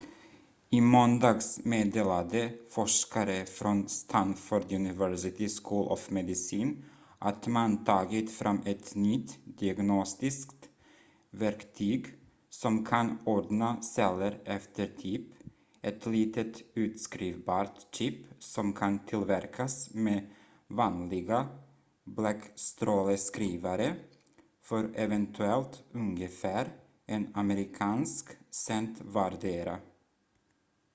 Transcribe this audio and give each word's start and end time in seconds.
i 0.73 0.81
måndags 0.81 1.59
meddelade 1.65 2.51
forskare 2.69 3.45
från 3.45 3.89
stanford 3.89 4.71
university 4.71 5.49
school 5.63 5.87
of 5.87 6.09
medicine 6.09 6.83
att 7.19 7.47
man 7.47 7.85
tagit 7.85 8.31
fram 8.31 8.61
ett 8.65 8.95
nytt 8.95 9.39
diagnostiskt 9.45 10.69
verktyg 11.29 12.05
som 12.49 12.85
kan 12.85 13.17
ordna 13.25 13.81
celler 13.81 14.41
efter 14.45 14.87
typ 14.87 15.27
ett 15.81 16.05
litet 16.05 16.61
utskrivbart 16.73 17.87
chip 17.95 18.25
som 18.39 18.73
kan 18.73 19.05
tillverkas 19.05 19.93
med 19.93 20.29
vanliga 20.67 21.47
bläckstråleskrivare 22.03 23.95
för 24.61 24.91
eventuellt 24.95 25.83
ungefär 25.91 26.67
en 27.05 27.31
amerikansk 27.35 28.27
cent 28.51 29.01
vardera 29.01 29.77